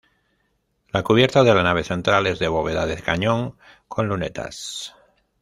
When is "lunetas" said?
4.07-4.95